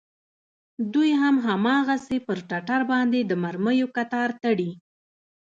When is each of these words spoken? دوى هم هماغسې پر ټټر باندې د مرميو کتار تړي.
دوى 0.93 1.11
هم 1.21 1.35
هماغسې 1.47 2.17
پر 2.27 2.37
ټټر 2.49 2.81
باندې 2.91 3.19
د 3.25 3.31
مرميو 3.43 3.87
کتار 3.97 4.29
تړي. 4.43 4.71